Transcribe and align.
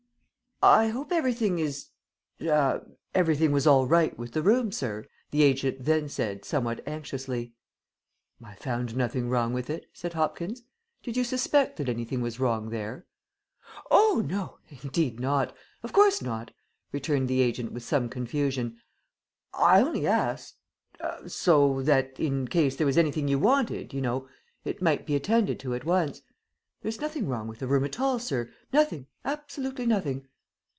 "I 0.63 0.89
hope 0.89 1.11
everything 1.11 1.57
is 1.57 1.87
er 2.39 2.85
everything 3.15 3.51
was 3.51 3.65
all 3.65 3.87
right 3.87 4.15
with 4.19 4.33
the 4.33 4.43
room, 4.43 4.71
sir?" 4.71 5.07
the 5.31 5.41
agent 5.41 5.85
then 5.85 6.07
said 6.07 6.45
somewhat 6.45 6.87
anxiously. 6.87 7.53
"I 8.43 8.53
found 8.53 8.95
nothing 8.95 9.27
wrong 9.27 9.53
with 9.53 9.71
it," 9.71 9.87
said 9.91 10.13
Hopkins; 10.13 10.61
"did 11.01 11.17
you 11.17 11.23
suspect 11.23 11.77
that 11.77 11.89
anything 11.89 12.21
was 12.21 12.39
wrong 12.39 12.69
there?" 12.69 13.07
"Oh, 13.89 14.23
no! 14.23 14.59
indeed 14.83 15.19
not. 15.19 15.51
Of 15.81 15.93
course 15.93 16.21
not," 16.21 16.51
returned 16.91 17.27
the 17.27 17.41
agent 17.41 17.71
with 17.71 17.81
some 17.83 18.07
confusion. 18.07 18.77
"I 19.55 19.81
only 19.81 20.05
asked 20.05 20.57
er 21.03 21.27
so 21.27 21.81
that 21.81 22.19
in 22.19 22.47
case 22.47 22.75
there 22.75 22.85
was 22.85 22.99
anything 22.99 23.27
you 23.27 23.39
wanted, 23.39 23.95
you 23.95 24.01
know, 24.01 24.27
it 24.63 24.79
might 24.79 25.07
be 25.07 25.15
attended 25.15 25.59
to 25.61 25.73
at 25.73 25.85
once. 25.85 26.21
There's 26.83 27.01
nothing 27.01 27.27
wrong 27.27 27.47
with 27.47 27.57
the 27.57 27.67
room 27.67 27.83
at 27.83 27.99
all, 27.99 28.19
sir. 28.19 28.51
Nothing. 28.71 29.07
Absolutely 29.25 29.87
nothing." 29.87 30.27